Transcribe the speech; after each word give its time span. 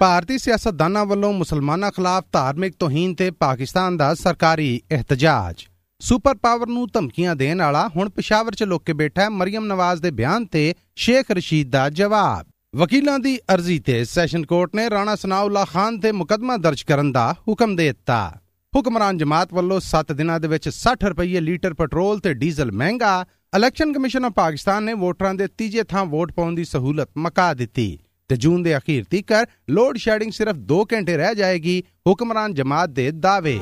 ਭਾਰਤੀ 0.00 0.36
ਸਿਆਸਤਦਾਨਾਂ 0.38 1.04
ਵੱਲੋਂ 1.06 1.32
ਮੁਸਲਮਾਨਾਂ 1.32 1.90
ਖਿਲਾਫ 1.92 2.24
ਧਾਰਮਿਕ 2.32 2.74
ਤੋਹੀਨ 2.78 3.14
ਤੇ 3.14 3.30
ਪਾਕਿਸਤਾਨ 3.30 3.96
ਦਾ 3.96 4.14
ਸਰਕਾਰੀ 4.14 4.80
ਇhtਜਾਜ 4.92 5.64
ਸੁਪਰ 6.00 6.34
ਪਾਵਰ 6.34 6.68
ਨੂੰ 6.68 6.86
ਧਮਕੀਆਂ 6.94 7.34
ਦੇਣ 7.36 7.58
ਵਾਲਾ 7.58 7.86
ਹੁਣ 7.88 8.08
ਪਿਸ਼ਾਵਰ 8.08 8.54
'ਚ 8.54 8.62
ਲੁੱਕ 8.62 8.84
ਕੇ 8.84 8.92
ਬੈਠਾ 8.92 9.22
ਹੈ 9.22 9.28
ਮਰੀਮ 9.28 9.66
ਨਵਾਜ਼ 9.66 10.02
ਦੇ 10.02 10.10
ਬਿਆਨ 10.10 10.46
ਤੇ 10.46 10.74
ਸ਼ੇਖ 10.96 11.30
ਰਸ਼ੀਦ 11.30 11.70
ਦਾ 11.70 11.88
ਜਵਾਬ। 11.90 12.46
ਵਕੀਲਾਂ 12.74 13.18
ਦੀ 13.18 13.36
ਅਰਜ਼ੀ 13.54 13.78
ਤੇ 13.78 14.04
ਸੈਸ਼ਨ 14.04 14.46
ਕੋਰਟ 14.46 14.76
ਨੇ 14.76 14.90
ਰਾਣਾ 14.90 15.16
ਸਨਾਉਲਾ 15.16 15.64
ਖਾਨ 15.64 16.00
ਤੇ 16.00 16.12
ਮੁਕਦਮਾ 16.12 16.56
ਦਰਜ 16.56 16.82
ਕਰਨ 16.82 17.12
ਦਾ 17.12 17.34
ਹੁਕਮ 17.48 17.76
ਦੇ 17.76 17.92
ਦਿੱਤਾ। 17.92 18.32
ਹੁਕਮਰਾਨ 18.72 19.18
ਜਮਾਤ 19.18 19.54
ਵੱਲੋਂ 19.54 19.80
7 19.84 20.12
ਦਿਨਾਂ 20.12 20.40
ਦੇ 20.40 20.48
ਵਿੱਚ 20.48 20.68
60 20.74 21.08
ਰੁਪਏ 21.08 21.40
ਲੀਟਰ 21.40 21.74
ਪੈਟਰੋਲ 21.74 22.20
ਤੇ 22.20 22.34
ਡੀਜ਼ਲ 22.34 22.72
ਮਹਿੰਗਾ, 22.72 23.14
ਇਲੈਕਸ਼ਨ 23.56 23.92
ਕਮਿਸ਼ਨ 23.92 24.24
ਆਫ 24.24 24.32
ਪਾਕਿਸਤਾਨ 24.32 24.82
ਨੇ 24.82 24.92
ਵੋਟਰਾਂ 24.92 25.34
ਦੇ 25.34 25.46
ਤੀਜੇ 25.58 25.82
ਥਾਂ 25.82 26.04
ਵੋਟ 26.06 26.32
ਪਾਉਣ 26.32 26.54
ਦੀ 26.54 26.64
ਸਹੂਲਤ 26.64 27.10
ਮਕਾ 27.16 27.54
ਦਿੱਤੀ। 27.54 27.98
ਤੇ 28.30 28.36
ਜੂਨ 28.36 28.62
ਦੇ 28.62 28.76
ਅਖੀਰ 28.76 29.04
ਤੀਕਰ 29.04 29.46
ਲੋਡ 29.70 29.96
ਸ਼ੈਡਿੰਗ 29.96 30.32
ਸਿਰਫ 30.32 30.56
2 30.72 30.82
ਘੰਟੇ 30.92 31.16
ਰਹਿ 31.16 31.34
ਜਾਏਗੀ 31.34 31.82
ਹੁਕਮਰਾਨ 32.08 32.54
ਜਮਾਤ 32.54 32.88
ਦੇ 32.88 33.10
ਦਾਅਵੇ। 33.10 33.60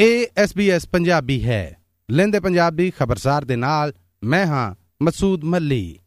ਇਹ 0.00 0.26
SBS 0.44 0.88
ਪੰਜਾਬੀ 0.92 1.44
ਹੈ। 1.44 1.76
ਲੈਂਦੇ 2.10 2.40
ਪੰਜਾਬੀ 2.40 2.90
ਖਬਰਸਾਰ 2.90 3.44
ਦੇ 3.44 3.56
ਨਾਲ 3.56 3.92
ਮੈਂ 4.24 4.46
ਹਾਂ 4.46 4.74
ਮਸੂਦ 5.02 5.44
ਮੱਲੀ। 5.44 5.98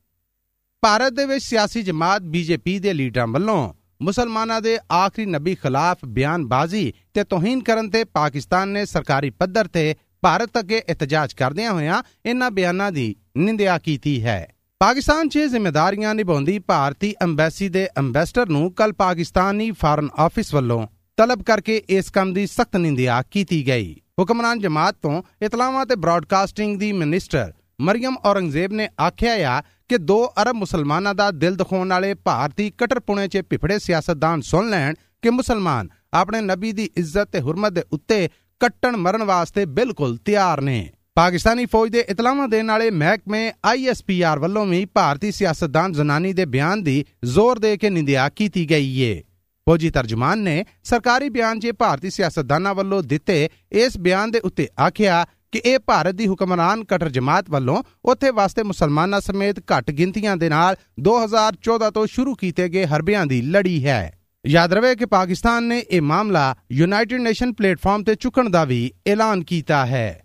ਭਾਰਤ 0.82 1.14
ਦੇ 1.14 1.26
ਵਿੱਚ 1.26 1.46
ਸਿਆਸੀ 1.46 1.82
ਜਮਾਤ 1.82 2.22
ਬੀਜੇਪੀ 2.22 2.80
ਦੇ 2.80 2.94
ਲੀਡਰਾਂ 2.94 3.28
ਵੱਲੋਂ 3.28 3.74
ਮੁਸਲਮਾਨਾਂ 4.02 4.62
ਦੇ 4.62 4.78
ਆਖਰੀ 4.92 5.26
ਨਬੀ 5.26 5.56
ਖਿਲਾਫ 5.56 5.98
ਬਿਆਨਬਾਜ਼ੀ 6.08 6.94
ਤੇ 7.14 7.24
ਤੋਹੀਨ 7.24 7.64
ਕਰਨ 7.64 7.90
ਤੇ 7.90 8.04
ਪਾਕਿਸਤਾਨ 8.04 8.70
ਨੇ 8.70 8.86
ਸਰਕਾਰੀ 8.86 9.30
ਪੱਧਰ 9.30 9.68
ਤੇ 9.68 9.96
ਭਾਰਤ 10.22 10.60
ਅੱਗੇ 10.60 10.84
ਇਤਜਾਜ 10.90 11.34
ਕਰਦਿਆਂ 11.34 11.72
ਹੋਇਆਂ 11.72 12.04
ਇਨ੍ਹਾਂ 12.26 12.52
ਬਿਆਨਾਂ 12.52 12.92
ਦੀ 12.92 13.16
ਨਿੰਦਿਆ 13.38 13.78
ਕੀਤੀ 13.78 14.24
ਹੈ। 14.24 14.54
ਪਾਕਿਸਤਾਨ 14.80 15.30
'ਚ 15.30 15.40
ਜ਼ਿੰਮੇਵਾਰੀਆਂ 15.40 16.16
ਨਿਭਾਉਂਦੀ 16.16 16.60
ਭਾਰਤੀ 16.60 17.16
ਐਮਬੈਸੀ 17.22 17.70
ਦੇ 17.70 17.88
ਐਮਬੈਸਡਰ 17.98 18.50
ਨੂੰ 18.50 18.72
ਕੱਲ 18.72 18.94
ਪਾਕਿਸਤਾਨੀ 18.94 19.72
ਫਾਰਨ 19.72 20.10
ਆਫਿਸ 20.20 20.54
ਵੱਲੋਂ 20.54 20.88
ਤਲਬ 21.18 21.44
ਕਰਕੇ 21.44 21.84
ਇਸ 21.90 22.10
ਕੰਮ 22.10 22.34
ਦੀ 22.34 22.48
ਸਖਤ 22.48 22.76
ਨਿੰਦਿਆ 22.76 23.22
ਕੀਤੀ 23.22 23.68
ਗਈ। 23.68 23.96
ਹੁਕਮਰਾਨ 24.20 24.60
ਜਮਾਤ 24.60 24.96
ਤੋਂ 25.02 25.24
ਇਤਲਾਵਾਂ 25.42 25.86
ਤੇ 25.86 25.96
ਬ੍ਰਾਡਕਾਸਟਿੰਗ 25.96 26.80
ਦੀ 26.80 26.92
ਮਿਨਿਸਟਰ 26.92 27.54
ਮਰੀਮ 27.82 28.18
ਔਰੰਗਜ਼ੇਬ 28.26 28.74
ਨੇ 28.74 28.90
ਆਖਿਆ 29.02 29.52
ਆ 29.52 29.62
ਕਿ 29.62 29.96
2 29.96 30.18
ਅਰਬ 30.42 30.56
ਮੁਸਲਮਾਨਾਂ 30.56 31.16
ਦਾ 31.16 31.32
ਦਿਲ 31.32 31.56
ਦਿਖਾਉਣ 31.56 31.90
ਵਾਲੇ 31.90 32.14
ਭਾਰਤੀ 32.14 32.70
ਕਟਰਪੁਣੇ 32.78 33.28
'ਚ 33.28 33.38
ਪਿਫੜੇ 33.38 33.80
ਸਿਆਸਤਦਾਨ 33.80 34.42
ਸੁਣ 34.42 34.70
ਲੈਣ 34.70 34.94
ਕਿ 35.22 35.30
ਮੁਸਲਮਾਨ 35.30 35.90
ਆਪਣੇ 36.14 36.42
ਨਬੀ 36.42 36.72
ਦੀ 36.72 36.90
ਇੱਜ਼ਤ 36.98 37.24
ਤੇ 37.24 37.40
ਹਰਮਤ 37.40 37.72
ਦੇ 37.72 37.84
ਉੱਤੇ 37.92 38.30
ਕੱਟਣ 38.60 38.98
ਮਰਨ 38.98 39.24
ਵਾਸਤੇ 39.24 39.66
ਬਿਲਕੁਲ 39.66 40.18
ਤਿਆਰ 40.18 40.62
ਨੇ। 40.62 40.90
ਪਾਕਿਸਤਾਨੀ 41.16 41.66
ਫੌਜ 41.66 41.92
ਦੇ 41.92 42.00
ਇਤਲਾਵਾਂ 42.00 42.48
ਦੇਣ 42.48 42.68
ਵਾਲੇ 42.68 42.90
ਮਹਿਕਮੇ 42.90 43.52
ਆਈਐਸਪੀਆਰ 43.66 44.40
ਵੱਲੋਂ 44.40 44.66
ਵੀ 44.66 44.86
ਭਾਰਤੀ 44.86 45.32
ਸਿਆਸਤਦਾਨ 45.32 45.94
ਜ਼ਨਾਨੀ 45.94 46.34
ਦੇ 46.34 46.46
ਬਿਆਨ 46.46 46.84
ਦੀ 46.84 47.06
ਜ਼ੋਰ 47.24 47.60
ਦੇ 47.60 47.78
ਕੇ 47.78 47.90
ਨਿੰਦਿਆ 47.90 48.30
ਕੀਤੀ 48.30 48.70
ਗਈ 48.70 49.00
ਏ। 49.00 49.24
ਫੌਜੀ 49.70 49.90
ਤਰਜਮਾਨ 49.90 50.40
ਨੇ 50.40 50.66
ਸਰਕਾਰੀ 50.84 51.30
ਬਿਆਨ 51.30 51.60
'ਚ 51.60 51.72
ਭਾਰਤੀ 51.72 52.10
ਸਿਆਸਤਦਾਨਾਂ 52.10 52.76
ਵੱਲੋਂ 52.76 53.04
ਦਿੱਤੇ, 53.04 53.50
ਇਸ 53.72 53.98
ਬਿਆਨ 53.98 54.32
ਦੇ 54.32 54.40
ਉੱਤੇ 54.40 54.68
ਆਖਿਆ 54.88 55.26
ਕਿ 55.52 55.62
ਇਹ 55.66 55.80
ਭਾਰਤ 55.80 56.16
ਦੀ 56.16 56.28
ਹੁਕਮਰਾਨ 56.28 56.84
ਕਟਰ 56.84 57.10
ਜਮਾਤ 57.10 57.50
ਵੱਲੋਂ 57.50 57.84
ਉੱਥੇ 58.06 58.30
ਵਾਸਤੇ 58.30 58.64
ਮੁਸਲਮਾਨਾਂ 58.64 59.22
ਸਮੇਤ 59.22 59.60
ਘੱਟ 59.60 59.92
ਗਿਣਤੀਆਂ 59.92 60.38
ਦੇ 60.38 60.50
ਨਾਲ 60.50 60.76
2014 61.00 61.92
ਤੋਂ 61.92 62.08
ਸ਼ੁਰੂ 62.08 62.36
ਕੀਤੇ 62.36 62.70
ਗਏ 62.70 62.86
ਹਰਬਿਆਂ 62.86 63.26
ਦੀ 63.26 63.42
ਲੜੀ 63.42 63.86
ਹੈ। 63.86 64.17
ਯਾਦ 64.46 64.74
ਰਵੇ 64.74 64.96
ਕਿ 64.96 65.06
ਪਾਕਿਸਤਾਨ 65.06 65.64
ਨੇ 65.64 65.80
ਇਹ 65.80 66.02
ਮਾਮਲਾ 66.02 66.56
ਯੂਨਾਈਟਿਡ 66.72 67.22
ਨੇਸ਼ਨ 67.22 67.54
ਪਲੇਟਫਾਰਮ 67.54 68.04
ਤੇ 68.04 68.16
ਚੁੱਕਣ 68.16 68.50
ਦਾ 68.50 68.66
ਵੀ 68.66 68.92
ਐਲਾਨ 69.08 69.44
ਕੀਤਾ 69.44 69.86
ਹੈ। 69.86 70.24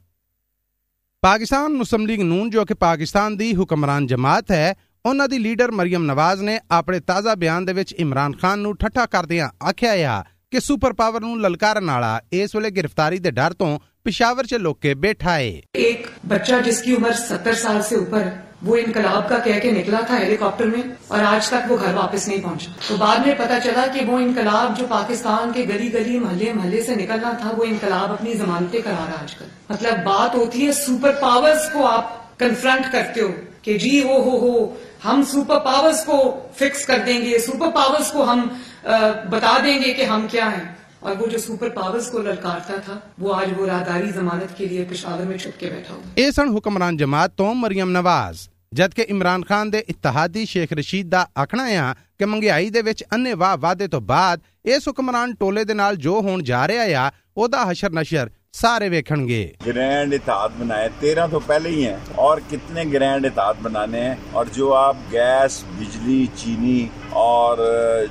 ਪਾਕਿਸਤਾਨ 1.22 1.72
ਮੁਸਲਿਮ 1.72 2.06
ਲੀਗ 2.06 2.20
ਨੂਨ, 2.20 2.50
ਜੋ 2.50 2.64
ਕਿ 2.64 2.74
ਪਾਕਿਸਤਾਨ 2.74 3.36
ਦੀ 3.36 3.56
ਹੁਕਮਰਾਨ 3.56 4.06
ਜਮਾਤ 4.06 4.50
ਹੈ, 4.50 4.74
ਉਹਨਾਂ 5.06 5.28
ਦੀ 5.28 5.38
ਲੀਡਰ 5.38 5.70
ਮਰੀਮ 5.70 6.04
ਨਵਾਜ਼ 6.04 6.42
ਨੇ 6.42 6.60
ਆਪਣੇ 6.70 7.00
ਤਾਜ਼ਾ 7.00 7.34
ਬਿਆਨ 7.34 7.64
ਦੇ 7.64 7.72
ਵਿੱਚ 7.72 7.92
ਇਮਰਾਨ 7.92 8.32
ਖਾਨ 8.32 8.58
ਨੂੰ 8.58 8.76
ਠੱਠਾ 8.76 9.06
ਕਰਦਿਆਂ 9.06 9.48
ਆਖਿਆ 9.64 9.92
ਆ 10.12 10.22
ਕਿ 10.50 10.60
ਸੁਪਰ 10.60 10.92
ਪਾਵਰ 10.92 11.20
ਨੂੰ 11.20 11.40
ਲਲਕਾਰਨ 11.40 11.84
ਵਾਲਾ 11.84 12.20
ਇਸ 12.32 12.56
ਵੇਲੇ 12.56 12.70
ਗ੍ਰਿਫਤਾਰੀ 12.70 13.18
ਦੇ 13.18 13.30
ਡਰ 13.30 13.52
ਤੋਂ 13.52 13.78
पिशावर 14.04 14.46
से 14.46 14.58
लोग 14.58 14.80
के 14.82 14.94
बैठा 14.94 15.32
है 15.32 15.50
एक 15.76 16.06
बच्चा 16.26 16.60
जिसकी 16.60 16.94
उम्र 16.94 17.12
सत्तर 17.12 17.54
साल 17.54 17.80
से 17.82 17.96
ऊपर 17.96 18.30
वो 18.64 18.76
इनकलाब 18.76 19.28
का 19.28 19.38
कह 19.38 19.58
के 19.58 19.70
निकला 19.72 20.00
था 20.10 20.16
हेलीकॉप्टर 20.16 20.66
में 20.66 20.96
और 21.10 21.20
आज 21.20 21.50
तक 21.50 21.66
वो 21.68 21.76
घर 21.76 21.94
वापस 21.94 22.26
नहीं 22.28 22.40
पहुँचा। 22.42 22.72
तो 22.88 22.96
बाद 22.96 23.26
में 23.26 23.36
पता 23.38 23.58
चला 23.58 23.86
कि 23.86 24.04
वो 24.04 24.18
इनकलाब 24.20 24.74
जो 24.74 24.86
पाकिस्तान 24.86 25.52
के 25.52 25.64
गली 25.66 25.88
गली 25.88 26.18
मोहल्ले 26.18 26.52
मोहल्ले 26.52 26.82
से 26.82 26.96
निकलना 26.96 27.32
था 27.44 27.50
वो 27.50 27.64
इनकलाब 27.64 28.10
अपनी 28.10 28.34
जमानतें 28.34 28.82
करा 28.82 28.92
रहा 28.92 29.22
आजकल। 29.22 29.46
मतलब 29.72 30.04
बात 30.04 30.34
होती 30.34 30.66
है 30.66 30.72
सुपर 30.72 31.12
पावर्स 31.12 31.72
को 31.72 31.84
आप 31.84 32.36
कन्फ्रंट 32.40 32.92
करते 32.92 33.20
हो 33.20 33.28
कि 33.64 33.78
जी 33.78 34.02
हो 34.02 34.20
हो 34.20 34.36
हो 34.38 34.76
हम 35.02 35.24
सुपर 35.24 35.58
पावर्स 35.58 36.04
को 36.04 36.20
फिक्स 36.58 36.84
कर 36.84 36.98
देंगे 36.98 37.38
सुपर 37.38 37.70
पावर्स 37.70 38.10
को 38.10 38.22
हम 38.22 38.40
आ, 38.88 38.98
बता 39.08 39.58
देंगे 39.58 39.92
कि 39.94 40.04
हम 40.04 40.28
क्या 40.28 40.46
हैं। 40.46 40.81
और 41.01 41.17
वो 41.17 41.27
जो 41.27 41.39
सुपर 41.39 41.69
पावर्स 41.71 42.09
को 42.09 42.21
ललकारता 42.21 42.77
था 42.85 42.95
वो 43.19 43.31
आज 43.33 43.51
वो 43.57 43.65
राहदारी 43.67 44.11
जमानत 44.11 44.53
के 44.57 44.67
लिए 44.67 44.85
पिशावर 44.85 45.25
में 45.25 45.37
छुप 45.37 45.57
के 45.59 45.69
बैठा 45.69 45.93
हुआ 45.93 46.13
ਇਹ 46.17 46.31
ਸਨ 46.31 46.49
ਹੁਕਮਰਾਨ 46.49 46.97
ਜਮਾਤ 46.97 47.31
ਤੋਂ 47.37 47.53
ਮਰੀਮ 47.55 47.89
ਨਵਾਜ਼ 47.91 48.47
ਜਦਕਿ 48.73 49.01
ਇਮਰਾਨ 49.09 49.43
ਖਾਨ 49.43 49.69
ਦੇ 49.69 49.83
ਇਤਿਹਾਦੀ 49.89 50.45
ਸ਼ੇਖ 50.45 50.73
ਰਸ਼ੀਦ 50.73 51.09
ਦਾ 51.09 51.25
ਆਖਣਾ 51.39 51.63
ਆ 51.81 51.93
ਕਿ 52.19 52.25
ਮੰਗਿਆਈ 52.25 52.69
ਦੇ 52.69 52.81
ਵਿੱਚ 52.81 53.03
ਅੰਨੇ 53.13 53.33
ਵਾਹ 53.33 53.57
ਵਾਅਦੇ 53.57 53.87
ਤੋਂ 53.87 54.01
ਬਾਅਦ 54.01 54.41
ਇਸ 54.65 54.87
ਹੁਕਮਰਾਨ 54.87 55.33
ਟੋਲੇ 55.35 55.63
ਦੇ 55.63 55.73
ਨਾਲ 55.73 55.95
ਜੋ 55.97 56.19
ਹੋਣ 56.21 56.43
ਜਾ 56.43 56.67
ਰਿਹਾ 56.67 57.05
ਆ 57.05 57.11
ਉਹਦਾ 57.37 57.63
ਹਸ਼ਰ 57.71 57.91
ਨਸ਼ਰ 57.91 58.29
सारे 58.53 58.89
वेखणगे 58.89 59.41
ग्रैंड 59.63 60.13
इतिहाद 60.13 60.51
बनाए 60.59 60.87
तेरह 61.01 61.27
तो 61.27 61.39
पहले 61.41 61.69
ही 61.69 61.83
हैं 61.83 62.15
और 62.19 62.39
कितने 62.49 62.85
ग्रैंड 62.87 63.25
इतिहाद 63.25 63.57
बनाने 63.63 63.99
हैं 64.01 64.33
और 64.33 64.49
जो 64.51 64.69
आप 64.75 65.03
गैस 65.11 65.63
बिजली 65.73 66.25
चीनी 66.35 66.79
और 67.17 67.61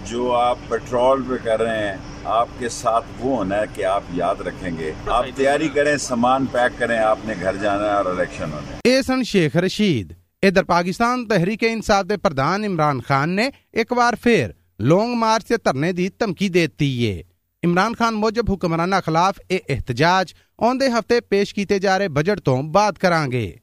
जो 0.08 0.28
आप 0.40 0.68
पेट्रोल 0.70 1.22
पे 1.22 1.38
कर 1.44 1.60
रहे 1.60 1.78
हैं 1.78 1.98
आपके 2.32 2.68
साथ 2.70 3.10
वो 3.20 3.34
होना 3.36 3.56
है 3.56 3.66
कि 3.68 3.82
आप 3.88 4.06
याद 4.14 4.42
रखेंगे 4.42 4.94
आप 5.10 5.32
तैयारी 5.36 5.68
करें 5.70 5.96
सामान 6.00 6.46
पैक 6.48 6.78
करें 6.78 6.98
आपने 7.00 7.34
घर 7.36 7.56
जाना 7.58 7.90
है 7.90 7.96
और 7.96 8.12
इलेक्शन 8.14 8.52
होने 8.52 8.80
ਇਹ 8.86 9.02
ਸਨ 9.02 9.22
ਸ਼ੇਖ 9.24 9.56
ਰਸ਼ੀਦ 9.58 10.12
ਇਧਰ 10.42 10.64
ਪਾਕਿਸਤਾਨ 10.64 11.24
ਤਹਿਰੀਕ 11.26 11.62
ਇਨਸਾਫ 11.64 12.04
ਦੇ 12.06 12.16
ਪ੍ਰਧਾਨ 12.18 12.64
ਇਮਰਾਨ 12.64 13.00
ਖਾਨ 13.00 13.28
ਨੇ 13.30 13.50
ਇੱਕ 13.74 13.92
ਵਾਰ 13.92 14.16
ਫੇਰ 14.22 14.54
ਲੌਂਗ 14.82 15.14
ਮਾਰਚ 15.16 15.44
ਤੇ 15.44 15.56
ਧਰਨੇ 15.56 15.92
ਦੀ 15.92 16.10
ਧਮਕੀ 16.18 16.48
ਦੇ 16.48 16.66
ਦਿੱਤੀ 16.66 16.90
ਏ 17.04 17.22
ਇਮਰਾਨ 17.63 17.93
ਖਾਨ 17.93 18.13
ਮੁਜਬ 18.13 18.49
ਹੁਕਮਰਾਨਾਂ 18.49 19.01
ਖਿਲਾਫ 19.01 19.39
ਇਹ 19.51 19.59
ਇhtਜਾਜ 19.69 20.33
ਆਉਂਦੇ 20.59 20.89
ਹਫ਼ਤੇ 20.89 21.19
ਪੇਸ਼ 21.21 21.53
ਕੀਤੇ 21.55 21.79
ਜਾ 21.79 21.97
ਰਹੇ 21.97 22.07
ਬਜਟ 22.07 22.39
ਤੋਂ 22.39 22.63
ਬਾਅਦ 22.63 22.97
ਕਰਾਂਗੇ। 22.97 23.59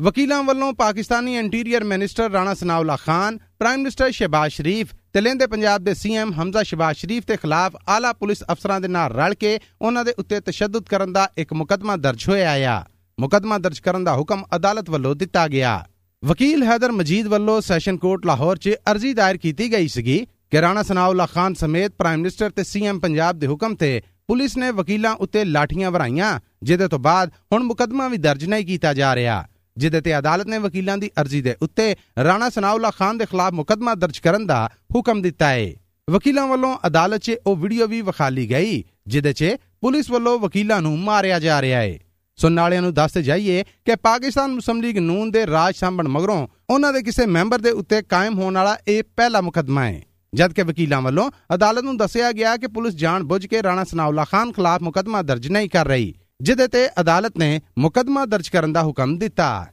ਵਕੀਲਾਂ 0.00 0.42
ਵੱਲੋਂ 0.42 0.72
Pakistani 0.72 1.36
interior 1.36 1.84
minister 1.84 2.30
Rana 2.30 2.54
Sanaullah 2.54 2.96
Khan, 2.96 3.38
prime 3.58 3.78
minister 3.78 4.10
Shehbaz 4.10 4.52
Sharif 4.52 4.94
ਤੇ 5.12 5.20
ਲਹਿੰਦੇ 5.20 5.46
ਪੰਜਾਬ 5.46 5.84
ਦੇ 5.84 5.94
ਸੀਐਮ 5.94 6.32
ਹਮਜ਼ਾ 6.32 6.62
ਸ਼ਹਿਬਾਜ਼ 6.62 6.98
ਸ਼ਰੀਫ 6.98 7.26
ਦੇ 7.26 7.36
ਖਿਲਾਫ 7.36 7.76
ਆਲਾ 7.88 8.12
ਪੁਲਿਸ 8.12 8.44
ਅਫਸਰਾਂ 8.52 8.80
ਦੇ 8.80 8.88
ਨਾਲ 8.88 9.12
ਰਲ 9.12 9.34
ਕੇ 9.34 9.58
ਉਹਨਾਂ 9.82 10.04
ਦੇ 10.04 10.14
ਉੱਤੇ 10.18 10.40
ਤਸ਼ੱਦਦ 10.40 10.84
ਕਰਨ 10.84 11.12
ਦਾ 11.12 11.28
ਇੱਕ 11.36 11.52
ਮੁਕਦਮਾ 11.52 11.96
ਦਰਜ 11.96 12.28
ਹੋਇਆ 12.28 12.52
ਆ। 12.52 12.84
ਮੁਕਦਮਾ 13.20 13.58
ਦਰਜ 13.58 13.78
ਕਰਨ 13.78 14.04
ਦਾ 14.04 14.16
ਹੁਕਮ 14.16 14.44
ਅਦਾਲਤ 14.56 14.90
ਵੱਲੋਂ 14.90 15.16
ਦਿੱਤਾ 15.16 15.48
ਗਿਆ। 15.48 15.84
ਵਕੀਲ 16.24 16.62
ਹੈਦਰ 16.62 16.92
ਮਜੀਦ 16.92 17.26
ਵੱਲੋਂ 17.26 17.60
ਸੈਸ਼ਨ 17.60 17.96
ਕੋਰਟ 17.96 18.26
ਲਾਹੌਰ 18.26 18.56
'ਚ 18.56 18.74
ਅਰਜ਼ੀ 18.90 19.12
ਦਾਇਰ 19.12 19.36
ਕੀਤੀ 19.36 19.72
ਗਈ 19.72 19.88
ਸੀਗੀ। 19.88 20.26
ਕਿ 20.52 20.60
ਰਾਣਾ 20.60 20.82
ਸਨਾਉਲਾ 20.82 21.26
ਖਾਨ 21.26 21.54
ਸਮੇਤ 21.54 21.92
ਪ੍ਰਾਈਮ 21.98 22.20
ਮਿਨਿਸਟਰ 22.20 22.50
ਤੇ 22.50 22.64
ਸੀਐਮ 22.64 23.00
ਪੰਜਾਬ 23.00 23.38
ਦੇ 23.38 23.46
ਹੁਕਮ 23.46 23.74
ਤੇ 23.74 24.00
ਪੁਲਿਸ 24.28 24.56
ਨੇ 24.56 24.70
ਵਕੀਲਾਂ 24.70 25.14
ਉੱਤੇ 25.16 25.44
ਲਾਠੀਆਂ 25.44 25.90
ਵਰਾਈਆਂ, 25.90 26.38
ਜਿਹਦੇ 26.62 26.88
ਤੋਂ 26.88 26.98
ਬਾਅਦ 26.98 27.30
ਹੁਣ 27.52 27.62
ਮੁਕਦਮਾ 27.62 28.08
ਵੀ 28.08 28.16
ਦਰਜ 28.16 28.44
ਨਹੀਂ 28.44 28.64
ਕੀਤਾ 28.66 28.92
ਜਾ 28.94 29.14
ਰਿਹਾ। 29.14 29.44
ਜਿਹਦੇ 29.76 30.00
ਤੇ 30.00 30.18
ਅਦਾਲਤ 30.18 30.46
ਨੇ 30.46 30.58
ਵਕੀਲਾਂ 30.58 30.96
ਦੀ 30.98 31.10
ਅਰਜ਼ੀ 31.20 31.40
ਦੇ 31.42 31.54
ਉੱਤੇ 31.62 31.94
ਰਾਣਾ 32.24 32.48
ਸਨਾਉਲਾ 32.50 32.90
ਖਾਨ 32.90 33.18
ਦੇ 33.18 33.26
ਖਿਲਾਫ 33.26 33.52
ਮੁਕਦਮਾ 33.52 33.94
ਦਰਜ 33.94 34.18
ਕਰਨ 34.18 34.46
ਦਾ 34.46 34.66
ਹੁਕਮ 34.94 35.22
ਦਿੱਤਾ 35.22 35.48
ਹੈ 35.48 35.70
ਵਕੀਲਾਂ 36.08 36.46
ਵੱਲੋਂ 36.46 36.76
ਅਦਾਲਤ 36.86 37.22
'ਚ 37.22 37.36
ਉਹ 37.46 37.56
ਵੀਡੀਓ 37.56 37.86
ਵੀ 37.86 38.00
ਵਿਖਾਲੀ 38.02 38.48
ਗਈ, 38.50 38.82
ਜਿਹਦੇ 39.06 39.32
'ਚ 39.32 39.56
ਪੁਲਿਸ 39.80 40.10
ਵੱਲੋਂ 40.10 40.38
ਵਕੀਲਾਂ 40.38 40.80
ਨੂੰ 40.82 40.98
ਮਾਰਿਆ 40.98 41.38
ਜਾ 41.38 41.60
ਰਿਹਾ 41.62 41.80
ਹੈ 41.80 41.98
ਸੁਣਨ 42.38 42.60
ਵਾਲਿਆਂ 42.60 42.82
ਨੂੰ 42.82 42.92
ਦੱਸਦੇ 42.94 43.22
ਜਾਈਏ 43.22 43.64
ਕਿ 43.84 43.96
ਪਾਕਿਸਤਾਨ 43.96 44.50
ਮੁਸਲਿਮ 44.50 44.80
ਲੀਗ 44.82 44.98
ਨੂਨ 44.98 45.30
ਦੇ 45.30 45.46
ਰਾਜ 45.46 45.76
ਸਾਂਭਣ 45.76 46.08
ਮਗਰੋਂ 46.08 46.46
ਉਹਨਾਂ 46.70 46.92
ਦੇ 46.92 47.02
ਕਿਸੇ 47.02 47.26
ਮੈਂਬਰ 47.26 47.58
ਦੇ 47.58 47.70
ਉੱਤੇ 47.70 48.02
ਕਾਇਮ 48.02 48.38
ਹੋਣ 48.38 48.54
ਵਾਲਾ 48.54 48.76
ਇਹ 48.88 49.02
ਪਹਿਲਾ 49.16 49.40
ਮੁਕਦਮਾ 49.40 49.84
ਹੈ 49.84 50.02
ਜਦਕਿ 50.32 50.62
ਵਕੀਲਾਂ 50.62 51.00
ਵੱਲੋਂ 51.02 51.30
ਅਦਾਲਤ 51.54 51.84
ਨੂੰ 51.84 51.96
ਦੱਸਿਆ 51.96 52.32
ਗਿਆ 52.32 52.56
ਕਿ 52.56 52.66
ਪੁਲਿਸ 52.66 52.94
ਜਾਣ 52.94 53.22
ਬੁੱਝ 53.22 53.46
ਕੇ 53.46 53.62
ਰਾਣਾ 53.62 53.84
ਸਨਾਉਲਾ 53.84 54.24
ਖਾਨ 54.24 54.52
ਖਿਲਾਫ 54.52 54.82
ਮੁਕਦਮਾ 54.82 55.22
ਦਰਜ 55.22 55.48
ਨਹੀਂ 55.48 55.68
ਕਰ 55.68 55.86
ਰਹੀ, 55.86 56.14
ਜਿਹਦੇ 56.40 56.66
ਤੇ 56.68 56.88
ਅਦਾਲਤ 57.00 57.38
ਨੇ 57.38 57.60
ਮੁਕਦਮਾ 57.78 58.24
ਦਰਜ 58.26 58.48
ਕਰਨ 58.48 58.72
ਦਾ 58.72 58.82
ਹੁਕਮ 58.82 59.16
ਦਿੱਤਾ। 59.18 59.66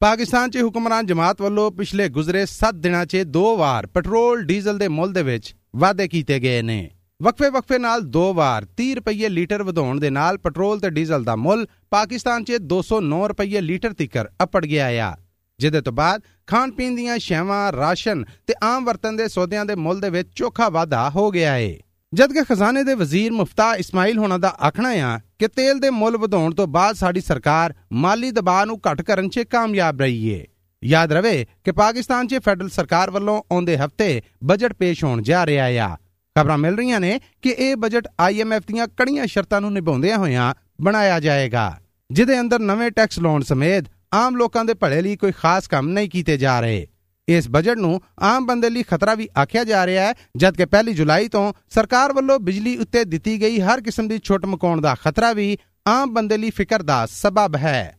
ਪਾਕਿਸਤਾਨ 0.00 0.50
'ਚ 0.50 0.62
ਹੁਕਮਰਾਨ 0.62 1.06
ਜਮਾਤ 1.06 1.40
ਵੱਲੋਂ 1.42 1.70
ਪਿਛਲੇ 1.70 2.08
ਗੁਜ਼ਰੇ 2.08 2.44
7 2.46 2.74
ਦਿਨਾਂ 2.74 3.04
'ਚ 3.06 3.22
ਦੋ 3.26 3.56
ਵਾਰ 3.56 3.86
ਪੈਟਰੋਲ, 3.86 4.42
ਡੀਜ਼ਲ 4.44 4.78
ਦੇ 4.78 4.88
ਮੁੱਲ 4.88 5.12
ਦੇ 5.12 5.22
ਵਿੱਚ 5.22 5.54
ਵਾਅਦੇ 5.76 6.08
ਕੀਤੇ 6.08 6.38
ਗਏ 6.40 6.62
ਨੇ। 6.62 6.90
ਵਕਫੇ 7.20 7.48
ਵਕਫੇ 7.50 7.78
ਨਾਲ 7.78 8.00
ਦੋ 8.10 8.32
ਵਾਰ 8.34 8.66
30 8.76 8.94
ਰੁਪਏ 8.94 9.28
ਲੀਟਰ 9.28 9.62
ਵਧਾਉਣ 9.62 10.00
ਦੇ 10.00 10.10
ਨਾਲ 10.10 10.38
ਪੈਟਰੋਲ 10.38 10.80
ਤੇ 10.80 10.90
ਡੀਜ਼ਲ 10.90 11.24
ਦਾ 11.24 11.36
ਮੁੱਲ 11.36 11.66
ਪਾਕਿਸਤਾਨ 11.90 12.44
'ਚ 12.44 12.58
209 12.72 13.26
ਰੁਪਏ 13.28 13.60
ਲੀਟਰ 13.60 13.92
ਤੀਕਰ 13.92 14.28
ਅਪੜ 14.42 14.64
ਗਿਆ 14.66 14.86
ਆ। 15.06 15.14
ਜਿਹਦੇ 15.58 15.80
ਤੋਂ 15.80 15.92
ਬਾਅਦ 15.92 16.22
ਖਾਣ 16.46 16.70
ਪੀਣ 16.70 16.94
ਦੀਆਂ 16.96 17.18
ਸ਼ੈਵਾਂ 17.18 17.72
ਰਾਸ਼ਨ 17.72 18.24
ਤੇ 18.46 18.54
ਆਮ 18.62 18.84
ਵਰਤਨ 18.84 19.16
ਦੇ 19.16 19.28
ਸੌਦਿਆਂ 19.28 19.64
ਦੇ 19.64 19.74
ਮੁੱਲ 19.74 20.00
ਦੇ 20.00 20.10
ਵਿੱਚ 20.10 20.28
ਚੋਖਾ 20.34 20.68
ਵਾਧਾ 20.68 21.10
ਹੋ 21.10 21.30
ਗਿਆ 21.30 21.56
ਏ। 21.56 21.78
ਜਦਕਿ 22.14 22.42
ਖਜ਼ਾਨੇ 22.44 22.82
ਦੇ 22.82 22.94
ਵਜ਼ੀਰ 22.94 23.32
ਮੁਫਤਾ 23.32 23.74
ਇਸਮਾਈਲ 23.74 24.18
ਹੋਣਾ 24.18 24.38
ਦਾ 24.38 24.48
ਆਖਣਾ 24.66 24.88
ਆ 24.88 25.18
ਕਿ 25.38 25.48
ਤੇਲ 25.48 25.78
ਦੇ 25.78 25.90
ਮੁੱਲ 25.90 26.16
ਵਧਾਉਣ 26.16 26.54
ਤੋਂ 26.54 26.66
ਬਾਅਦ 26.66 26.96
ਸਾਡੀ 26.96 27.20
ਸਰਕਾਰ 27.20 27.74
ਮਾਲੀ 27.92 28.30
ਦਬਾਅ 28.30 28.64
ਨੂੰ 28.64 28.78
ਘਟ 28.78 29.02
ਕਰਨ 29.02 29.28
'ਚ 29.28 29.38
ਕਾਮਯਾਬ 29.38 30.00
ਰਹੀ 30.00 30.28
ਏ। 30.28 30.44
ਯਾਦ 30.84 31.12
ਰਵੇ 31.12 31.46
ਕਿ 31.64 31.72
ਪਾਕਿਸਤਾਨ 31.72 32.26
'ਚ 32.26 32.38
ਫੈਡਰਲ 32.38 32.68
ਸਰਕਾਰ 32.68 33.10
ਵੱਲੋਂ 33.10 33.42
ਆਉਂਦੇ 33.52 33.78
ਹਫ਼ਤੇ 33.78 34.22
ਬਜਟ 34.44 34.72
ਪੇਸ਼ 34.72 35.04
ਹੋਣ 35.04 35.22
ਜਾ 35.22 35.46
ਰਿਹਾ 35.46 35.66
ਆ। 35.86 35.96
ਖਬਰਾਂ 36.36 36.58
ਮਿਲ 36.58 36.74
ਰਹੀਆਂ 36.74 37.00
ਨੇ 37.00 37.18
ਕਿ 37.42 37.50
ਇਹ 37.50 37.76
ਬਜਟ 37.76 38.08
ਆਈਐਮਐਫ 38.20 38.62
ਦੀਆਂ 38.66 38.86
ਕੜੀਆਂ 38.86 39.26
ਸ਼ਰਤਾਂ 39.26 39.60
ਨੂੰ 39.60 39.72
ਨਿਭਾਉਂਦਿਆਂ 39.72 40.18
ਹੋਇਆਂ 40.18 40.54
ਬਣਾਇਆ 40.80 41.20
ਜਾਏਗਾ, 41.20 41.80
ਜਿਹਦੇ 42.10 42.40
ਅੰਦਰ 42.40 42.58
ਨਵੇਂ 42.58 42.90
ਟੈਕਸ 42.90 43.18
ਲਾਉਣ 43.18 43.42
ਸਮੇਤ 43.42 43.84
ਆਮ 44.16 44.36
ਲੋਕਾਂ 44.36 44.64
ਦੇ 44.64 44.74
ਭਲੇ 44.74 45.02
ਲਈ 45.02 45.16
ਕੋਈ 45.16 45.32
ਖਾਸ 45.32 45.68
ਕੰਮ 45.68 45.88
ਨਹੀਂ 45.88 46.10
ਕੀਤੇ 46.10 46.36
ਜਾ 46.36 46.60
ਰਹੇ। 46.60 46.86
ਇਸ 47.28 47.48
ਬਜਟ 47.50 47.76
ਨੂੰ 47.76 48.00
ਆਮ 48.20 48.46
ਬੰਦੇ 48.46 48.70
ਲਈ 48.70 48.82
ਖਤਰਾ 48.82 49.14
ਵੀ 49.14 49.28
ਆਖਿਆ 49.42 49.64
ਜਾ 49.64 49.86
ਰਿਹਾ 49.86 50.06
ਹੈ, 50.06 50.14
ਜਦਕਿ 50.36 50.64
ਪਹਿਲੀ 50.64 50.94
ਜੁਲਾਈ 50.94 51.28
ਤੋਂ 51.28 51.52
ਸਰਕਾਰ 51.70 52.12
ਵੱਲੋਂ 52.12 52.40
ਬਿਜਲੀ 52.40 52.76
ਉੱਤੇ 52.76 53.04
ਦਿੱਤੀ 53.04 53.40
ਗਈ 53.40 53.60
ਹਰ 53.60 53.80
ਕਿਸਮ 53.80 54.08
ਦੀ 54.08 54.18
ਛੋਟ 54.24 54.46
ਮਕਾਉਣ 54.46 54.80
ਦਾ 54.80 54.94
ਖਤਰਾ 54.94 55.32
ਵੀ 55.32 55.58
ਆਮ 55.86 56.14
ਬੰਦੇ 56.14 56.36
ਲਈ 56.36 56.50
ਫਿਕਰ 56.50 56.82
ਦਾ 56.82 57.06
ਸਬਬ 57.06 57.56
ਹੈ। 57.56 57.98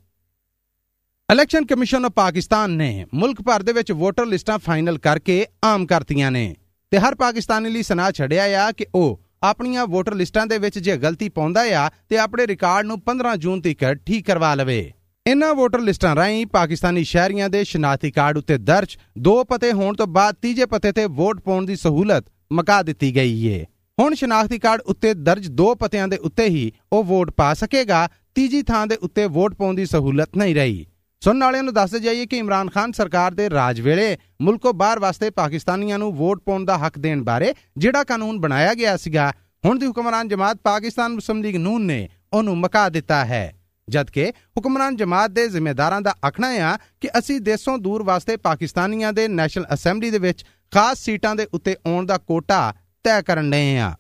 ਇਲੈਕਸ਼ਨ 1.32 1.66
ਕਮਿਸ਼ਨ 1.66 2.06
ਆਫ 2.06 2.12
ਪਾਕਿਸਤਾਨ 2.12 2.72
ਨੇ 2.72 3.06
ਮੁਲਕ 3.14 3.42
ਭਰ 3.42 3.64
ਦੇ 3.64 3.74
ਵਿੱਚ 3.74 3.92
ਵੋਟਰ 3.92 4.26
ਲਿਸਟਾਂ 4.26 4.58
ਫਾਈਨਲ 4.58 4.98
ਕਰਕੇ 4.98 5.46
ਆਮ 5.64 5.86
ਕਰਤੀਆਂ 5.86 6.32
ਨੇ 6.32 6.56
ਤੇ 6.92 7.00
ਹਰ 7.00 7.16
ਪਾਕਿਸਤਾਨੀ 7.16 7.70
ਲਈ 7.70 7.84
ਸੁਨਾ 7.84 8.12
ਛੜਿਆ 8.12 8.68
ਆ 8.68 8.72
ਕਿ 8.72 8.86
ਉਹ 8.96 9.22
ਆਪਣੀਆਂ 9.44 9.88
ਵੋਟਰ 9.88 10.14
ਲਿਸਟਾਂ 10.14 10.48
ਦੇ 10.48 10.58
ਵਿੱਚ 10.58 10.80
ਜੇ 10.80 10.98
ਗਲਤੀ 10.98 11.30
ਪਾਉਂਦਾ 11.30 11.62
ਆ 11.62 11.90
ਤੇ 12.10 12.18
ਆਪਣੇ 12.18 12.48
ਰਿਕਾਰਡ 12.48 12.86
ਨੂੰ 12.86 13.02
15 13.06 13.36
ਜੂਨ 13.38 13.62
ਤੱਕ 13.62 13.94
ਠੀਕ 14.06 14.26
ਕਰਵਾ 14.26 14.56
ਲਵੇ। 14.56 14.94
ਇਨ੍ਹਾਂ 15.28 15.54
ਵੋਟਰ 15.56 15.80
ਲਿਸਟਾਂ 15.80 16.16
ਰਾਹੀਂ 16.16 16.46
ਪਾਕਿਸਤਾਨੀ 16.46 17.04
ਸ਼ਹਿਰੀਆਂ 17.04 17.50
ਦੇ 17.50 17.64
ਸ਼ਨਾਖਤੀ 17.64 18.12
ਕਾਰਡ 18.12 18.38
ਉੱਤੇ 18.38 18.58
ਦਰਜ 18.58 18.96
ਦੋ 19.18 19.44
ਪਤੇ 19.44 19.72
ਹੋਣ 19.72 19.96
ਤੋਂ 19.96 20.06
ਬਾਅਦ 20.08 20.36
ਤੀਜੇ 20.42 20.66
ਪਤੇ 20.66 20.92
ਤੇ 20.92 21.06
ਵੋਟ 21.06 21.40
ਪਾਉਣ 21.40 21.66
ਦੀ 21.66 21.76
ਸਹੂਲਤ 21.76 22.26
ਮਕਾ 22.52 22.82
ਦਿੱਤੀ 22.82 23.16
ਗਈ 23.16 23.46
ਏ। 23.48 23.66
ਹੁਣ 24.00 24.14
ਸ਼ਨਾਖਤੀ 24.14 24.60
ਕਾਰਡ 24.60 24.82
ਉੱਤੇ 24.82 25.14
ਦਰਜ 25.14 25.48
ਦੋ 25.48 25.76
ਪਤਿਆਂ 25.76 26.08
ਦੇ 26.08 26.18
ਉੱਤੇ 26.18 26.46
ਹੀ 26.46 26.72
ਉਹ 26.94 27.04
ਵੋਟ 27.04 27.32
ਪਾ 27.32 27.54
ਸਕੇਗਾ, 27.54 28.08
ਤੀਜੀ 28.36 28.62
ਥਾਂ 28.62 28.88
ਦੇ 28.88 28.96
ਉੱਤੇ 28.96 29.26
ਵੋਟ 29.26 29.56
ਪਾਉਣ 29.56 29.76
ਦੀ 29.76 29.86
ਸਹੂਲਤ 29.86 30.38
ਨਹੀਂ 30.38 30.56
ਰਹੀ। 30.56 30.86
ਸੁਣਨ 31.22 31.44
ਵਾਲਿਆਂ 31.44 31.64
ਨੂੰ 31.64 31.74
ਦੱਸ 31.74 31.96
ਜਾਈਏ 31.96 32.26
ਕਿ 32.26 32.38
ਇਮਰਾਨ 32.38 32.70
ਖਾਨ 32.70 32.92
ਸਰਕਾਰ 32.92 33.34
ਦੇ 33.34 33.50
ਰਾਜ 33.50 33.82
ਵੇਲੇ 33.82 34.18
ਮੁਲਕੋਂ 34.42 34.74
ਬਾਹਰ 34.74 35.00
ਵਾਸਤੇ 35.00 35.30
ਪਾਕਿਸਤਾਨੀਆਂ 35.30 36.00
ਨੂੰ 36.00 36.14
ਵੋਟ 36.16 36.44
ਪਾਉਣ 36.44 36.66
ਦਾ 36.66 36.78
ਹੱਕ 36.78 37.00
ਦੇਣ 37.00 37.24
ਬਾਰੇ 37.24 37.54
ਜਿਹੜਾ 37.78 38.04
ਕਾਨੂੰਨ 38.04 38.40
ਬਣਾਇਆ 38.40 38.74
ਗਿਆ 38.74 38.98
ਸੀਗਾ, 38.98 39.34
ਹੁਣ 39.66 39.80
ਦੀ 39.80 39.88
ਹੁਕਮਰਾਨ 39.88 40.28
ਜਮਾਤ 40.28 40.58
ਪਾਕਿਸਤਾਨ 40.64 41.14
ਮੁਸਲਿਮ 41.14 41.44
ਲੀਗ 41.44 41.56
ਨੂਨ 41.56 41.82
ਨੇ 41.82 42.10
ਉਹਨੂੰ 42.34 42.58
ਮਕਾ 42.58 42.90
ਦਿੱਤਾ 42.90 43.26
ਹੈ। 43.26 43.54
ਜਦਕਿ 43.90 44.30
ਹੁਕਮਰਾਨ 44.58 44.96
ਜਮਾਤ 44.96 45.32
ਦੇ 45.32 45.48
ਜ਼ਿੰਮੇਦਾਰਾਂ 45.48 46.02
ਦਾ 46.02 46.14
ਆਖਣਾ 46.26 46.52
ਹੈ 46.52 46.76
ਕਿ 47.02 47.10
ਅਸੀਂ 47.20 47.40
ਦੇਸ਼ੋਂ 47.42 47.78
ਦੂਰ 47.78 48.04
ਵਾਸਤੇ 48.04 48.38
ਪਾਕਿਸਤਾਨੀਆਂ 48.38 49.14
ਦੇ 49.14 49.28
ਨੈਸ਼ਨਲ 49.28 49.66
ਅਸੈਂਬਲੀ 49.74 50.10
ਦੇ 50.12 50.20
ਵਿੱਚ 50.20 50.44
ਖਾਸ 50.74 51.00
ਸੀਟਾਂ 51.00 51.36
ਦੇ 51.36 51.48
ਉੱਤੇ 51.54 51.76
ਆਉਣ 51.86 52.06
ਦਾ 52.06 52.18
ਕੋਟਾ 52.18 52.74
ਤੈਅ 53.04 53.22
ਕਰਨ 53.22 53.54
ਰਹੇ 53.54 53.78
ਹਾਂ 53.80 53.96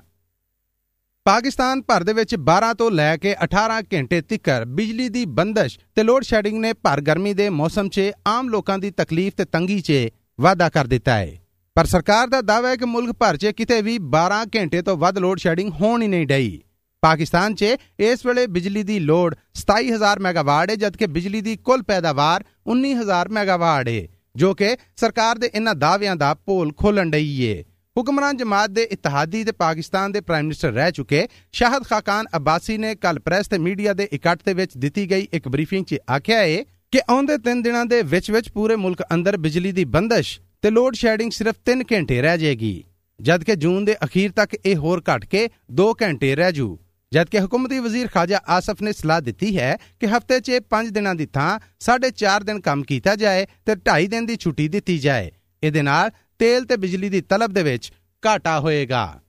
ਪਾਕਿਸਤਾਨ 1.25 1.81
ਭਰ 1.81 2.03
ਦੇ 2.03 2.13
ਵਿੱਚ 2.13 2.35
12 2.49 2.73
ਤੋਂ 2.77 2.91
ਲੈ 2.91 3.15
ਕੇ 3.17 3.35
18 3.45 3.81
ਘੰਟੇ 3.93 4.21
ਤੱਕ 4.21 4.49
ਬਿਜਲੀ 4.67 5.09
ਦੀ 5.09 5.25
ਬੰਦਸ਼ 5.25 5.79
ਤੇ 5.95 6.03
ਲੋਡ 6.03 6.23
ਸ਼ੈਡਿੰਗ 6.23 6.59
ਨੇ 6.59 6.73
ਭਰ 6.73 7.01
ਗਰਮੀ 7.01 7.33
ਦੇ 7.33 7.49
ਮੌਸਮ 7.49 7.89
'ਚ 7.89 8.11
ਆਮ 8.27 8.49
ਲੋਕਾਂ 8.49 8.77
ਦੀ 8.77 8.91
ਤਕਲੀਫ 8.91 9.33
ਤੇ 9.33 9.45
ਤੰਗੀ 9.45 9.79
'ਚ 9.81 9.93
ਵਾਧਾ 10.39 10.69
ਕਰ 10.69 10.87
ਦਿੱਤਾ 10.87 11.15
ਹੈ 11.15 11.35
ਪਰ 11.75 11.85
ਸਰਕਾਰ 11.85 12.27
ਦਾ 12.27 12.41
ਦਾਅਵਾ 12.41 12.69
ਹੈ 12.69 12.75
ਕਿ 12.75 12.85
ਮੁਲਕ 12.85 13.11
ਭਰ 13.11 13.37
'ਚ 13.37 13.45
ਕਿਤੇ 13.47 13.81
ਵੀ 13.81 13.97
12 14.15 14.43
ਘੰਟੇ 14.55 14.81
ਤੋਂ 14.81 14.97
ਵੱਧ 14.97 15.17
ਲੋਡ 15.17 15.39
ਸ਼ੈਡਿੰਗ 15.39 15.71
ਹੋਣ 15.71 16.01
ਹੀ 16.01 16.07
ਨਹੀਂ 16.07 16.27
ਡਈ। 16.27 16.61
ਪਾਕਿਸਤਾਨ 17.01 17.55
'ਚ 17.55 17.75
ਇਸ 17.99 18.25
ਵੇਲੇ 18.25 18.45
ਬਿਜਲੀ 18.47 18.83
ਦੀ 18.83 18.99
ਲੋਡ 18.99 19.35
27000 19.61 20.21
ਮੈਗਾਵਾਟ 20.21 20.69
ਹੈ 20.69 20.75
ਜਦਕਿ 20.75 21.07
ਬਿਜਲੀ 21.07 21.41
ਦੀ 21.41 21.55
ਕੁੱਲ 21.65 21.83
ਪੈਦਾਵਾਰ 21.83 22.43
19000 22.75 23.31
ਮੈਗਾਵਾਟ 23.31 23.87
ਹੈ 23.87 24.01
ਜੋ 24.35 24.53
ਕਿ 24.53 24.75
ਸਰਕਾਰ 24.97 25.37
ਦੇ 25.37 25.49
ਇਹਨਾਂ 25.53 25.75
ਦਾਅਵਿਆਂ 25.75 26.15
ਦਾ 26.15 26.33
ਪੋਲ 26.45 26.71
ਖੋਲਣ 26.73 27.09
ਡਈ 27.09 27.29
ਏ। 27.43 27.63
ਹੁਕਮਰਾਨ 27.95 28.37
ਜਮਾਤ 28.37 28.69
ਦੇ 28.69 28.83
ਇਤਿਹਾਦੀ 28.91 29.43
ਤੇ 29.43 29.51
ਪਾਕਿਸਤਾਨ 29.51 30.11
ਦੇ 30.11 30.21
ਪ੍ਰਾਈਮ 30.21 30.45
ਮਿਨਿਸਟਰ 30.45 30.71
ਰਹਿ 30.71 30.91
ਚੁੱਕੇ 30.91 31.27
ਸ਼ਾਹਦ 31.51 31.83
ਖਾਕਾਨ 31.83 32.25
ਅਬਾਸੀ 32.37 32.77
ਨੇ 32.77 32.95
ਕੱਲ 32.95 33.19
ਪ੍ਰੈਸ 33.19 33.47
ਤੇ 33.47 33.57
ਮੀਡੀਆ 33.57 33.93
ਦੇ 33.93 34.07
ਇਕੱਠ 34.13 34.43
ਦੇ 34.45 34.53
ਵਿੱਚ 34.53 34.77
ਦਿੱਤੀ 34.77 35.09
ਗਈ 35.11 35.27
ਇੱਕ 35.33 35.47
ਬਰੀਫਿੰਗ 35.47 35.85
'ਚ 35.85 35.97
ਆਖਿਆ 36.15 36.41
ਏ 36.41 36.63
ਕਿ 36.91 37.01
ਆਉਂਦੇ 37.09 37.37
3 37.47 37.61
ਦਿਨਾਂ 37.61 37.85
ਦੇ 37.85 38.01
ਵਿੱਚ 38.01 38.31
ਵਿੱਚ 38.31 38.49
ਪੂਰੇ 38.49 38.75
ਮੁਲਕ 38.75 39.01
ਅੰਦਰ 39.13 39.37
ਬਿਜਲੀ 39.37 39.71
ਦੀ 39.71 39.85
ਬੰਦਸ਼ 39.85 40.39
ਤੇ 40.61 40.69
ਲੋਡ 40.69 40.95
ਸ਼ੈਡਿੰਗ 40.95 41.31
ਸਿਰਫ 41.31 41.55
3 41.69 41.81
ਘੰਟੇ 41.93 42.21
ਰਹਿ 42.21 42.37
ਜਾਏਗੀ, 42.37 42.83
ਜਦਕਿ 43.19 43.55
ਜੂਨ 43.55 43.85
ਦੇ 43.85 43.95
ਅਖੀਰ 44.05 44.31
ਤੱਕ 44.31 44.55
ਇਹ 44.65 44.75
ਹੋਰ 44.75 45.03
ਘਟ 45.09 45.25
ਕੇ 45.25 45.47
2 45.81 45.91
ਘੰਟੇ 46.01 46.35
ਰਹਿ 46.35 46.51
ਜੂ। 46.51 46.77
ਜਦਕਿ 47.13 47.39
ਹਕੂਮਤੀ 47.39 47.79
ਵਜ਼ੀਰ 47.79 48.07
ਖਾਜਾ 48.07 48.39
ਆਸਫ 48.49 48.81
ਨੇ 48.81 48.93
ਸਲਾਹ 48.93 49.21
ਦਿੱਤੀ 49.21 49.57
ਹੈ 49.57 49.77
ਕਿ 49.99 50.07
ਹਫ਼ਤੇ 50.07 50.39
'ਚ 50.39 50.51
5 50.69 50.91
ਦਿਨਾਂ 50.91 51.15
ਦੀ 51.15 51.25
ਥਾਂ 51.25 51.59
4.5 51.79 52.43
ਦਿਨ 52.43 52.59
ਕੰਮ 52.59 52.83
ਕੀਤਾ 52.83 53.15
ਜਾਏ 53.15 53.45
ਤੇ 53.65 53.75
2.5 53.89 54.07
ਦਿਨ 54.07 54.25
ਦੀ 54.25 54.35
ਛੁੱਟੀ 54.35 54.67
ਦਿੱਤੀ 54.67 54.97
ਜਾਏ। 54.97 55.31
ਇਹਦੇ 55.63 55.81
ਨਾਲ 55.81 56.11
ਤੇਲ 56.39 56.65
ਤੇ 56.65 56.77
ਬਿਜਲੀ 56.77 57.09
ਦੀ 57.09 57.21
ਤਲਬ 57.21 57.53
ਦੇ 57.53 57.63
ਵਿੱਚ 57.63 57.93
ਘਾਟਾ 58.25 58.59
ਹੋਏਗਾ। 58.59 59.19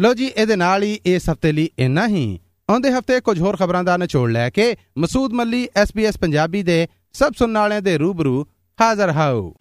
ਲੋ 0.00 0.14
ਜੀ, 0.14 0.26
ਇਹਦੇ 0.26 0.56
ਨਾਲ 0.56 0.82
ਹੀ 0.82 1.00
ਇਸ 1.06 1.30
ਹਫ਼ਤੇ 1.30 1.52
ਲਈ 1.52 1.70
ਇੰਨਾ 1.78 2.08
ਹੀ। 2.08 2.40
ਆਉਂਦੇ 2.70 2.90
ਹਫ਼ਤੇ 2.90 3.20
ਕੁਝ 3.20 3.40
ਹੋਰ 3.40 3.56
ਖਬਰਾਂ 3.56 3.84
ਦਾ 3.84 3.96
ਨਿਚੋੜ 3.96 4.30
ਲੈ 4.30 4.50
ਕੇ 4.50 4.76
ਮਸੂਦ 4.98 5.32
ਮੱਲੀ 5.32 5.68
ਐਸਪੀਐਸ 5.76 6.16
ਪੰਜਾਬੀ 6.18 6.62
ਦੇ 6.62 6.88
ਸਭ 7.12 7.32
ਸੁਣਨ 7.38 7.58
ਵਾਲਿਆਂ 7.58 7.82
ਦੇ 7.82 7.98
ਰੂਬਰੂ 7.98 8.46
ਹਾਜ਼ਰ 8.80 9.10
ਹਾਊ 9.10 9.52